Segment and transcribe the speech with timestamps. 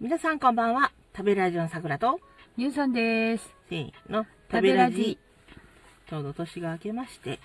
[0.00, 0.92] 皆さんこんばんは。
[1.14, 2.20] 食べラジオの桜と、
[2.56, 3.54] ゆうさんです。
[3.68, 5.18] せーの、食べラジ。
[6.08, 7.38] ちょうど年が明けまして、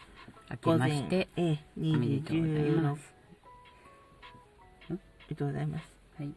[0.49, 2.81] 明けまして、ええ、2おめで時とうござい16。
[2.81, 3.13] ます。
[4.89, 5.91] おめでとうございます。
[6.17, 6.29] はい。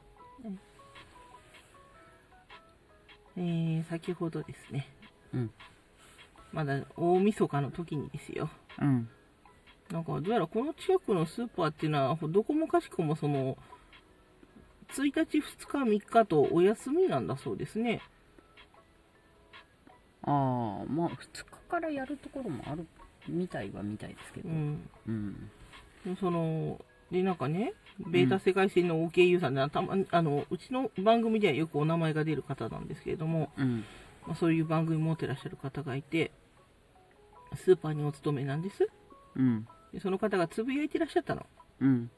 [3.37, 4.89] えー、先ほどですね、
[5.33, 5.51] うん。
[6.53, 8.51] まだ大晦日の時にですよ。
[8.81, 9.09] うん。
[9.93, 13.57] なんか、どうやらこの近くのスーパーっていうのは、どこもかしこもその、
[14.91, 18.01] 1日、2日、3日とお休みなんだそうですね。
[20.23, 20.31] あ
[20.83, 22.87] あ、まあ、2日からやるところもある
[23.29, 24.49] みたいはみたいですけど。
[24.49, 24.89] うん。
[25.07, 25.51] うん。
[26.05, 26.81] でその、
[27.11, 27.73] で、なんかね、
[28.07, 33.85] ベータ世界線の OKU さんで、たまあの、うちの番組ではよくお名前が出る方なんですけれども、うん。
[34.27, 36.33] まあ、そういう番組持ってらっしゃる方がいて、
[37.57, 38.89] スーパーにお勤めなんです。
[39.37, 39.67] うん。
[39.93, 41.47] でその方がつぶやいてらっしゃったの。
[41.81, 42.11] うん。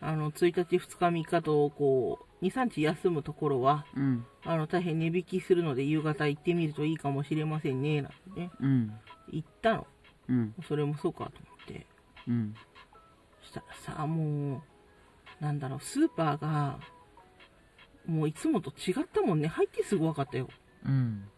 [0.00, 4.26] あの、1日、2日、3日と、こう、2、3日休むところは、うん。
[4.44, 8.98] あの、大変値引きするので、夕方行ってみるといいかもしれませんね、なんてね、うん。
[9.30, 9.86] 行ったの。
[10.28, 10.54] うん。
[10.66, 11.86] それもそうかと思って。
[12.28, 12.54] うん。
[13.42, 13.66] したら
[13.96, 14.62] さ、も
[15.40, 16.78] う、なんだろう、スーパーが、
[18.06, 19.48] もういつもと違ったもんね。
[19.48, 20.48] 入ってすぐ分かったよ。
[20.86, 21.28] うん。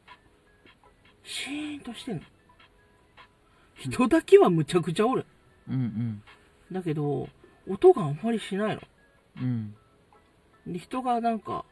[1.24, 2.22] シーンとしてんの。
[3.74, 5.26] 人だけはむちゃくちゃおる。
[5.68, 6.22] うん。
[6.70, 7.28] だけど、
[7.68, 8.82] 音があんまりしないの。
[9.40, 9.74] うん。
[10.66, 11.64] で、人がなんか、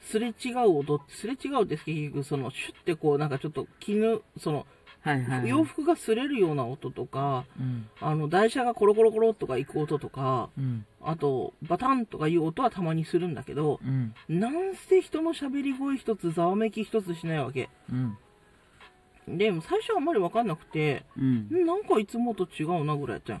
[0.00, 4.66] すれ違う音、すれ違うって結局、その、シュッてこう、なんかちょっと絹、その、
[5.00, 5.48] はいはい。
[5.48, 7.88] 洋服が擦れるような音とか、うん。
[8.00, 10.86] あの、台車がコロコロコロとか行く音とか、うん。
[11.00, 14.14] あと、バタンとかいう音はたまにするんだけど、うん。
[14.28, 17.70] なんせ人の喋り声一つ、ざわめき一つしないわけ。
[17.90, 19.38] うん。
[19.38, 21.48] で、最初はあんまりわかんなくて、うん。
[21.50, 23.38] んなんかいつもと違うなぐらいやったや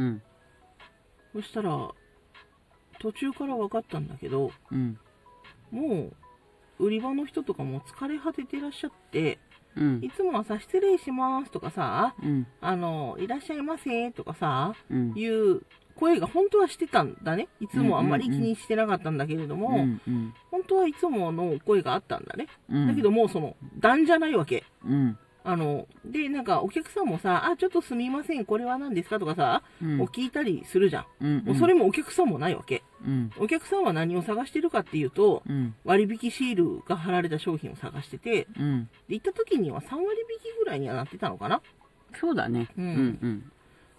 [0.00, 0.22] ん。
[1.34, 1.42] うん。
[1.42, 1.90] そしたら、
[2.98, 4.98] 途中から分かったんだけど、うん。
[5.70, 6.10] も
[6.78, 9.38] う、売り場の人とかも疲れ果ててらっしゃって、
[9.76, 10.00] うん。
[10.02, 12.46] いつもはさ、失礼しますとかさ、うん。
[12.60, 15.12] あの、いらっしゃいませとかさ、うん。
[15.16, 15.62] いう
[15.94, 17.48] 声が本当はしてたんだね。
[17.60, 20.34] いつもあんまり気にしてなかったんだけれども、うん。
[20.50, 22.46] 本当はいつもの声があったんだね。
[22.70, 22.88] うん。
[22.88, 24.64] だけどもうその、段じゃないわけ。
[25.48, 25.52] うん。
[25.52, 29.18] あの、で、なんかお客さんもさ、あ、ちょっとすみません、これは何ですか？
[29.18, 30.02] とかさ、うん。
[30.04, 31.06] 聞いたりするじゃん。
[31.20, 31.44] うん。
[31.44, 32.82] もうそれもお客さんもないわけ。
[33.06, 33.30] うん。
[33.38, 35.74] お客さんは何を探してるかっていうと、うん。
[35.84, 38.88] 割引シールが貼られた商品を探してて、うん。
[39.08, 40.02] で、行った時には3割
[40.44, 41.62] 引きぐらいにはなってたのかな
[42.20, 42.68] そうだね。
[42.76, 42.88] うんう
[43.28, 43.52] ん。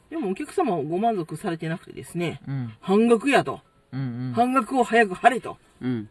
[0.10, 2.74] でもお客様はご満足されてなくてですね、うん。
[2.82, 3.62] 半額やと。
[3.92, 4.34] うん。
[4.36, 5.58] 半額を早く貼れと。
[5.82, 6.10] うん。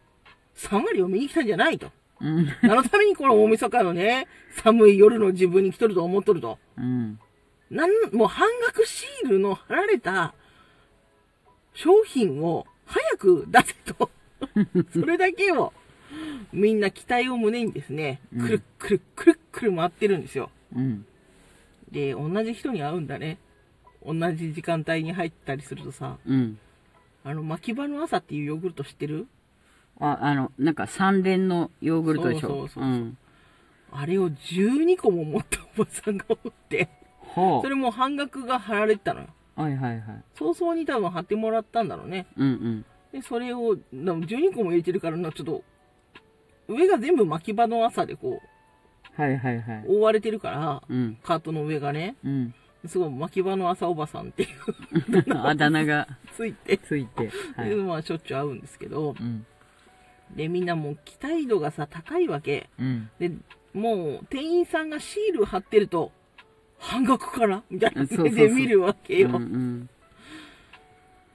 [0.55, 1.91] 3割を見に来たんじゃないと。
[2.21, 2.47] うん。
[2.61, 4.27] 何のためにこの大晦日のね、
[4.63, 6.57] 寒い夜の自分に来とると思っとると。
[6.77, 7.19] うん。
[7.69, 10.33] なん、もう半額シールの貼られた
[11.73, 14.09] 商品を早く出せと。
[14.93, 15.73] それだけを
[16.51, 20.49] みんな期待を胸にですね、うんくるっくるっくるっくる回ってるんですよ。
[20.75, 21.05] うん。
[21.91, 23.37] で、同じ人に会うんだね。
[24.05, 26.57] 同じ時間帯に入ったりするとさ、うん。
[27.23, 29.27] あの、巻き場の朝っていうヨーグルト知ってる？
[29.99, 32.47] あ、あの、なんか三連のヨーグルトでしょ？
[32.47, 33.17] そうそうそううん。
[33.91, 36.89] あれを12個も持ったおばさんがおって、
[37.19, 39.27] ほそれも半額が貼られてたのよ。
[39.57, 39.61] う。
[39.61, 40.23] はいはいはい。
[40.35, 42.27] 早々に多分貼ってもらったんだろうね。
[42.37, 42.85] うんうん。
[43.11, 45.63] で、それを、な12個も入れてるからな、ちょっと、
[46.67, 48.41] 上が全部巻き場の朝でこ
[49.17, 49.85] はいはいはい。
[49.87, 51.17] う、覆われてるから、うん。
[51.23, 52.53] カートの上がね、うん。
[52.85, 57.29] すごい巻き場の朝おばさんっていう あだ名がついて、ついて。
[57.57, 57.75] はい。
[57.75, 59.45] まあしょっちゅう会うんですけど、うん。
[60.35, 62.69] で、みんなもう期待度がさ、高いわけ。
[62.79, 63.09] うん。
[63.19, 63.31] で、
[63.73, 66.11] もう、店員さんがシール貼ってると、
[66.77, 67.63] 半額から？
[67.69, 69.29] みたいな目で見るわけよ。
[69.29, 69.89] うんうん。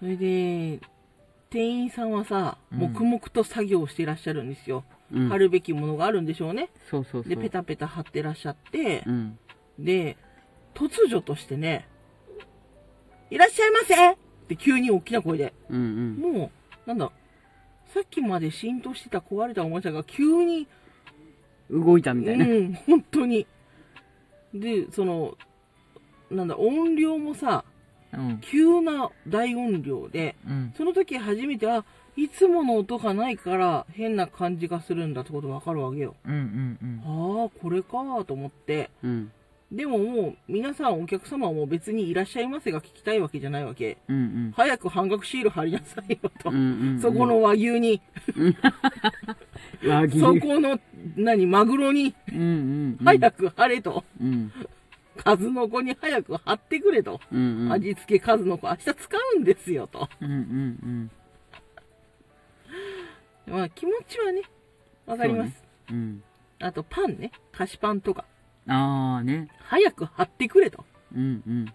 [0.01, 0.81] それで、
[1.51, 4.85] 店員さんはさ、うん黙々と作業してらっしゃるんですよ。
[5.13, 5.29] うん。
[5.29, 6.71] 貼るべきものがあるんでしょうね。
[6.91, 7.29] そうそうそう。
[7.29, 9.39] で、ペタペタ貼ってらっしゃってう、ん。
[9.79, 10.17] で、
[10.75, 11.87] 突如としてね、
[13.31, 14.17] いらっしゃいませっ
[14.49, 15.55] て急に大きな声で。
[15.69, 16.51] うんも
[16.87, 17.13] う、なんだ、
[17.95, 20.67] さっきまで浸透してた壊れたおもちゃが急に、
[21.71, 21.85] うん。
[21.85, 22.45] 動いたうみたいな。
[22.45, 23.47] ん、本当に。
[24.53, 25.39] で、その、
[26.29, 27.65] なんだ、音量もさ、
[28.13, 28.39] うん。
[28.41, 30.75] 急な大音量で、うん。
[30.77, 31.85] その時初めて、あ、
[32.17, 36.17] いつもの音がないから変な感じがするんだってことがわかるわけよ。
[36.27, 37.43] うんうんうん。
[37.43, 38.91] ああ、これかと思って。
[39.05, 39.33] うん。
[39.75, 43.99] でももう、皆さんお客様はもう別にいらっしゃいませが聞きたいわけじゃないわけ。
[44.09, 44.53] うんうん。
[44.57, 46.51] 早く半額シール貼りなさいよと。
[46.51, 47.01] うんうん。
[47.01, 48.01] そこの和牛に、
[49.85, 50.21] 和牛。
[50.21, 50.79] そこの、
[51.17, 53.05] 何、マグロにうんうんうん。
[53.05, 54.05] 早く貼れと。
[54.21, 54.53] うん。
[55.17, 57.21] 数の子に早く貼ってくれと。
[57.33, 57.73] うんうん。
[57.73, 58.97] 味付け数の子明日使
[59.37, 60.09] うんですよと。
[60.21, 61.11] うんうん
[63.47, 64.43] まあ気持ちはね、
[65.05, 65.53] わかります。
[65.91, 66.23] うん。
[66.61, 68.25] あとパンね、菓子パンとか、
[68.67, 69.49] ああね。
[69.61, 70.85] 早く貼ってくれと。
[71.15, 71.75] うんうん。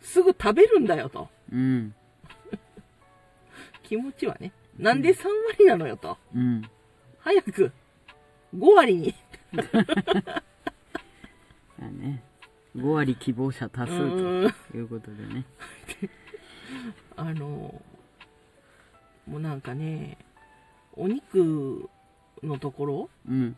[0.00, 1.28] すぐ食べるんだよと。
[1.52, 1.94] うん。
[3.82, 4.52] 気持ちはね。
[4.78, 6.16] なんで3割なのよと。
[6.34, 6.62] うん。
[7.18, 7.72] 早く
[8.54, 9.14] 5割に。
[11.78, 12.22] だね。
[12.76, 15.44] 5割希望者多う数ということでね。
[17.16, 17.82] あの、
[19.26, 20.18] もうなんかね、
[20.94, 21.88] お肉
[22.42, 23.56] のところうん。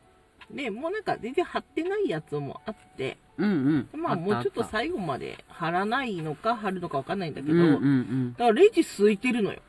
[0.55, 4.01] で、もうなんか全然貼ってないやつもあって、うんうん。
[4.01, 9.61] まあもうちょっとさ最後まで貼らないのか貼るのかわかんないんだけど、うんうんだからレジ空いてるのよ。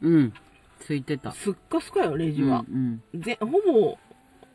[0.00, 0.14] うん。
[0.14, 0.32] うん。
[0.80, 1.32] ついてた。
[1.32, 2.64] すっかすかよ、レジは。
[2.68, 3.98] うんぜほぼ、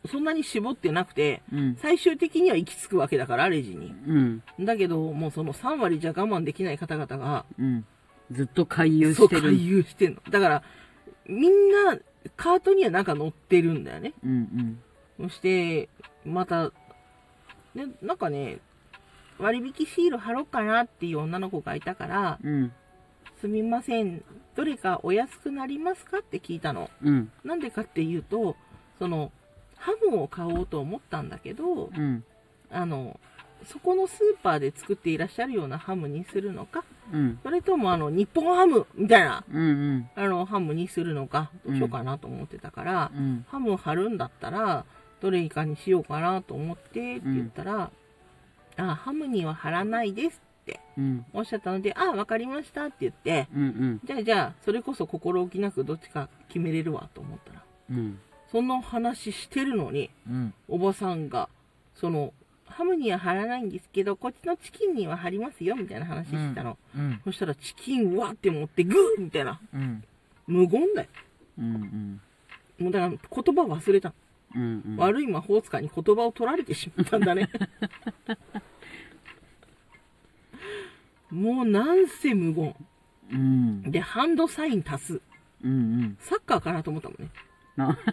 [0.07, 1.75] そんなに絞ってなくて、うん。
[1.75, 3.93] 最終的には行き着くわけだから、レジに。
[4.07, 4.43] うん。
[4.59, 7.85] だけど、もうその3割じゃ我慢できない方々が、うん。
[8.31, 9.41] ずっと回遊してる。
[9.41, 10.21] 回遊してんの。
[10.29, 10.63] だから、
[11.27, 11.97] みんな、
[12.35, 14.13] カートにはなんか乗ってるんだよね。
[14.23, 14.79] うん
[15.19, 15.89] そして、
[16.25, 16.71] また、
[17.73, 18.59] ね、なんかね、
[19.39, 22.53] 割引シール貼ろうかなっていう女の子がいたから、うん。
[22.53, 22.71] うん。
[23.39, 24.23] すみません、
[24.55, 26.89] どれかお安くなりますかって聞いたの。
[27.03, 27.31] うん。
[27.43, 28.55] なんでかっていうと、
[28.97, 29.31] その、
[29.77, 32.23] ハムを買おうと思ったんだけど、うん。
[32.71, 33.19] あの、
[33.65, 36.83] そこのスーパーで作っていらっしゃるようなハムにするのか、
[37.13, 37.39] うん。
[37.43, 40.09] それともあの、日本ハムみたいな、うんうん。
[40.15, 43.45] あの、ハムにするのか、どうしようかなと思ってたから、うん。
[43.49, 44.85] ハムを貼るんだったら、
[45.21, 47.91] どれかにしようかなと思ってって言ったら、
[48.77, 51.25] あ、ハムには貼らないですってうん。
[51.33, 54.01] おっしゃったので、あ、わかりましたって言って、うんうん。
[54.03, 58.19] じゃあじゃあ、それこそ心置きなくどっちか決めれるわと思ったら、うん。
[58.51, 60.53] その話してるのに、うん。
[60.67, 61.49] おばさんが、
[61.95, 62.33] その、
[62.65, 66.77] ハムには貼らないんですけど、こっちのチキンには貼りますよ、みたいな話したの。
[66.95, 67.21] うん。
[67.23, 69.59] そしたらチキンわって持ってグーみたいな。
[69.73, 70.03] うん。
[70.47, 71.07] 無言だよ。
[71.59, 72.21] うん。
[72.79, 74.13] もうだから言葉忘れた。
[74.55, 74.83] うん。
[74.85, 74.95] うん。
[74.97, 77.49] 悪い魔法使いに言葉を取られてしまったんだね。
[81.31, 82.75] もうなんせ無言。
[83.31, 83.91] うん。
[83.91, 85.21] で、ハンドサイン足す。
[85.63, 86.17] うんうん。
[86.19, 87.29] サッカーかなと思ったもんね。
[87.75, 87.97] な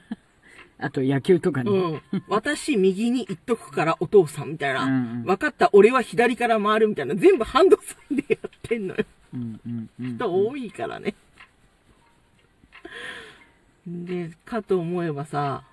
[0.78, 1.70] あと野球とかね。
[1.70, 2.24] うん。
[2.28, 4.84] 私右に行っとくからお父さんみたいな。
[4.84, 7.14] うんうん分かった、俺は左から回るみたいな。
[7.14, 9.04] 全部ハンドサインでやってんのよ。
[9.32, 10.16] うんうんうん。
[10.16, 11.14] 人多いからね。
[13.86, 15.64] で、かと思えばさ、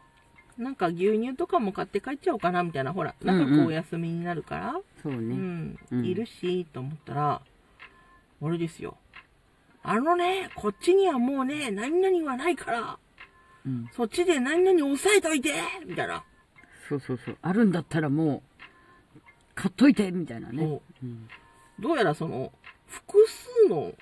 [0.61, 2.93] なんか牛乳とかも買って帰っちゃおうかなみたいな。
[2.93, 4.79] ほら、うんうんなんかこうお休みになるから。
[5.01, 5.17] そうね。
[5.19, 7.41] うん、うんいるし、と思ったら、
[8.43, 8.97] あれですよ。
[9.81, 12.99] あのね、こっちにはもうね、何々はないから、
[13.65, 13.89] うん。
[13.95, 15.51] そっちで何々押さえといて
[15.85, 16.23] みたいな。
[16.87, 17.37] そうそうそう。
[17.41, 18.43] あるんだったらも
[19.15, 19.19] う、
[19.55, 20.63] 買っといてみたいなね。
[20.63, 21.27] もうん。
[21.79, 22.51] うどうやらその、
[22.87, 23.93] 複数の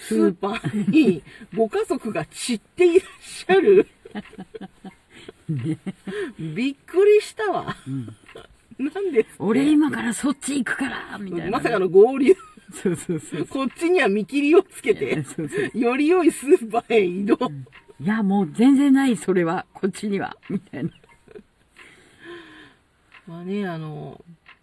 [0.00, 1.22] スーパーに
[1.54, 3.86] ご家族が散っていらっしゃる。
[6.38, 7.76] びっくりしたわ。
[7.86, 8.16] うん。
[8.78, 11.50] なんです俺今からそっち行くからみたいなね。
[11.50, 12.34] まさかの合流。
[12.72, 13.46] そうそうそう。
[13.46, 15.78] こっちには見切りをつけて、そうそう。
[15.78, 17.36] より良いスーパーへ移動。
[18.00, 19.66] いや、もう全然ない、それは。
[19.72, 20.36] こっちには。
[20.48, 20.90] みたいな。
[23.26, 24.22] まあね、あの、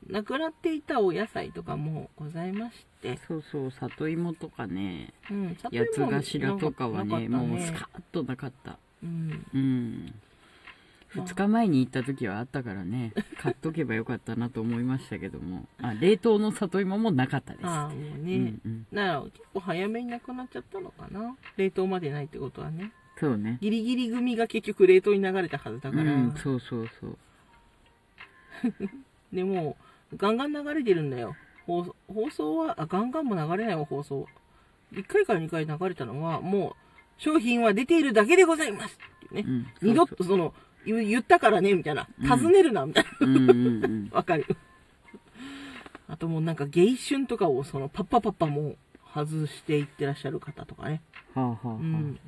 [0.09, 8.77] なくなっていたお野菜とかもございまして、そうそう、里芋とかね、うん、里八頭とかはね、なかったもうスカッとなかった。
[9.03, 10.13] うん、うん。
[11.15, 17.65] 2日前に行った時はあったからね、 買っとけばよかったなと思いましたけども、あ、冷凍の里芋もなかったです。
[17.65, 18.87] ああ、もううね、んうん。
[18.93, 21.35] だから結構早めになくなっちゃったのかな。
[21.57, 22.91] 冷凍までないってことはね。
[23.19, 23.57] そうね。
[23.61, 26.13] ギリギリ組が結局冷凍に流れたはずだから。
[26.13, 27.17] うん、そうそうそう。
[29.33, 29.75] でも、
[30.15, 31.35] ガンガン流れてるんだよ。
[31.65, 34.27] 放放送は、あ、ガンガンも流れないわ、放送。
[34.93, 36.75] 1回から2回流れたのは、もう、
[37.17, 39.67] 商品は出ているだけでございますっていうね。
[39.81, 39.89] うん。
[39.89, 40.53] 二度とその、
[40.85, 42.07] 言言ったからね、みたいな。
[42.19, 44.09] 尋ねるな、みたいな。
[44.15, 44.45] わかる。
[46.07, 48.77] あともうなんか、芸春とかをその、パッパパッパもう
[49.13, 51.01] 外していってらっしゃる方とかね。
[51.33, 51.77] はあはあはあ。
[51.77, 52.19] うん。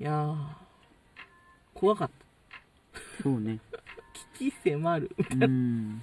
[0.00, 0.36] いやー、
[1.74, 2.10] 怖かっ
[3.22, 3.58] そうね。
[3.72, 3.78] た。
[4.36, 5.10] 危機迫る。
[5.30, 6.02] うん。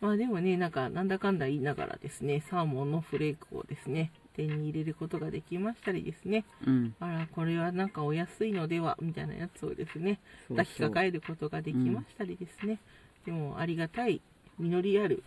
[0.00, 6.94] まあでもね、なんか、なんだかんだ言いながらですね、サーモンのフレークをですね、手に入れることができましたりですね、うん。
[7.00, 12.78] あら、これはなんかお安いのでは、みたいなやつをですね、抱きかかえることができましたりですね、
[13.26, 14.20] でもありがたい、
[14.58, 15.22] 実りある、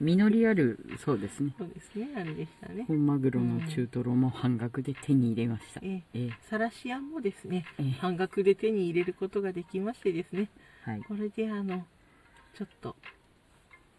[0.00, 1.52] 実りある、そうですね。
[1.58, 2.84] そうですね、あれでしたね。
[2.86, 5.80] 本マグロの中トロも半額で手に入れました。
[5.82, 10.48] えええサラシアンもですね、ええ半額で手に入れることができましてですね、
[10.82, 11.02] はい。
[11.02, 11.84] これであの、
[12.54, 12.96] ちょっと、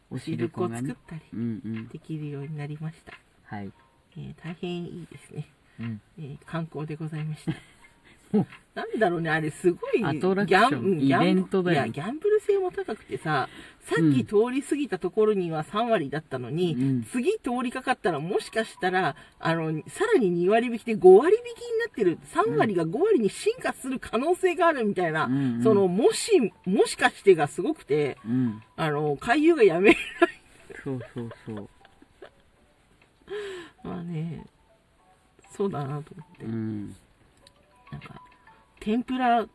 [0.10, 1.88] おシルクを作ったりうんうん。
[1.90, 3.14] できるようになりました。
[3.44, 3.72] はい。
[4.18, 5.48] えー大変いいですね、
[5.80, 6.02] うん。
[6.20, 7.54] えー観光でございました。
[8.76, 13.48] なんだろうね、あれすごい、ギャントだよねいや、ギャンブル性も高くてさ、
[13.82, 28.62] さっき通り過ぎたところには3割だったのに、うん次通りかかったらもしかしたら、あの、さらに2割引きで5割引きになってる、3割が5割に進化する可能性があるみたいな、うんうんその、もし、もしかしてがすごくて、うん。
[28.76, 30.42] あの、回遊がやめられ
[30.84, 31.70] そうそうそう。
[33.88, 34.46] まあね、
[35.56, 36.46] そうだなと思って。
[36.46, 36.96] うん。
[37.92, 38.22] なんか、
[38.80, 39.50] 天ぷら、ん？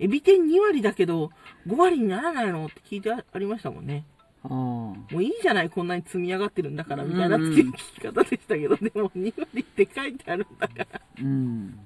[0.00, 1.30] エビ天2割だけど、
[1.66, 4.04] 5割にならないのって聞いてありましたもんね。
[4.44, 11.00] もういいじゃない、こんなに積み上がってるんだから、みたいなうんうん聞き方でしたけど、でも2割って書いてあるんだから。
[11.20, 11.78] うん。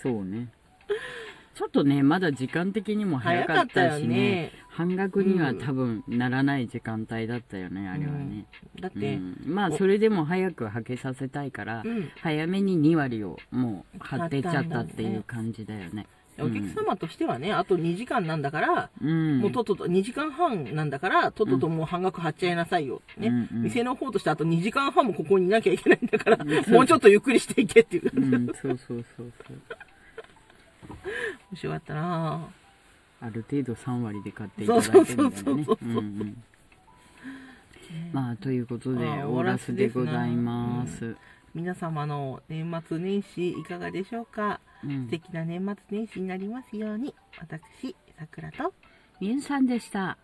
[0.00, 0.48] そうね。
[1.56, 4.16] ちょっとね、まだ時間的にも早かったしね。
[4.16, 4.52] ね。
[4.68, 8.44] 半額には多分ならない時間帯だったよね、あれはね。
[8.78, 16.06] うだって、ん、まあ、それでも早くはけさせたいから、うん早めに2割をもう買ってっちゃったっていう感じだよね。
[16.38, 19.40] お客様としてはね、あと2時間なんだから、うん。
[19.40, 23.00] もうとっとと2時間半なんだから、とっとともう半額貼っちゃいなさいよ。
[23.16, 28.12] ね、うんうん店の方としてあと2時間半もここにいなきゃいけないんだから、んもうちょっとゆっくりしていけっていう。
[28.14, 29.62] うん、そうそうそうそう。
[31.52, 33.26] 面白かったなぁ。
[33.26, 35.36] ある程度3割で買っていただいてるんだよね。
[35.36, 36.44] そうそうそうそううんうん
[38.12, 41.16] まあ、ということで、オーラスでございます。
[41.54, 48.74] 皆様の年末年始いかがでしょうか、うん素敵な年末年始になりますように私さくらと
[49.20, 50.18] みゆさんでした。